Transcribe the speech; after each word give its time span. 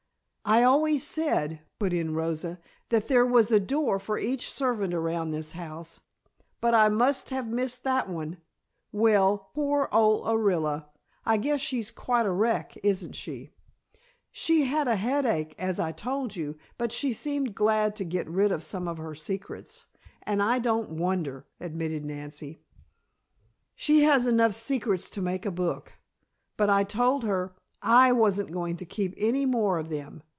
"I 0.43 0.63
always 0.63 1.05
said," 1.07 1.61
put 1.79 1.93
in 1.93 2.13
Rosa, 2.13 2.59
"that 2.89 3.07
there 3.07 3.25
was 3.25 3.51
a 3.51 3.59
door 3.59 3.99
for 3.99 4.17
each 4.17 4.51
servant 4.51 4.93
around 4.93 5.31
this 5.31 5.53
house, 5.53 6.01
but 6.59 6.73
I 6.73 6.89
must 6.89 7.29
have 7.29 7.47
missed 7.47 7.83
that 7.85 8.09
one. 8.09 8.37
Well, 8.91 9.51
poor 9.53 9.87
old 9.93 10.25
Orilla! 10.27 10.87
I 11.25 11.37
guess 11.37 11.61
she's 11.61 11.89
quite 11.89 12.25
a 12.25 12.31
wreck, 12.31 12.75
isn't 12.83 13.13
she?" 13.13 13.51
"She 14.29 14.65
had 14.65 14.89
a 14.89 14.97
headache, 14.97 15.55
as 15.57 15.79
I 15.79 15.93
told 15.93 16.35
you, 16.35 16.57
but 16.77 16.91
she 16.91 17.13
seemed 17.13 17.55
glad 17.55 17.95
to 17.97 18.03
get 18.03 18.27
rid 18.27 18.51
of 18.51 18.63
some 18.63 18.89
of 18.89 18.97
her 18.97 19.15
secrets, 19.15 19.85
and 20.23 20.43
I 20.43 20.59
don't 20.59 20.97
wonder," 20.97 21.45
admitted 21.61 22.03
Nancy. 22.03 22.59
"She 23.73 24.03
has 24.03 24.25
enough 24.25 24.55
secrets 24.55 25.09
to 25.11 25.21
make 25.21 25.45
a 25.45 25.51
book. 25.51 25.93
But 26.57 26.69
I 26.69 26.83
told 26.83 27.23
her 27.23 27.55
I 27.81 28.11
wasn't 28.11 28.51
going 28.51 28.75
to 28.77 28.85
keep 28.85 29.13
any 29.17 29.45
more 29.45 29.77
of 29.77 29.89
them. 29.89 30.23